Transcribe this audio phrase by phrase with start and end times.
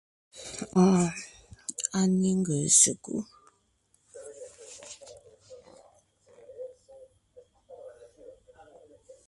[0.81, 1.01] Oon,
[1.97, 3.15] a ne ńgèè sekú.